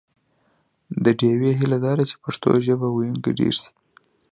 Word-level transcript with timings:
د 1.03 1.05
ډیوې 1.19 1.51
هیله 1.59 1.77
دا 1.85 1.91
ده 1.97 2.03
چې 2.09 2.15
پښتو 2.23 2.49
ژبه 2.65 2.87
ویونکي 2.91 3.31
ډېر 3.39 3.53
شي 3.61 3.69